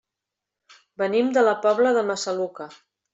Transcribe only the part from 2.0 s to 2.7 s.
Massaluca.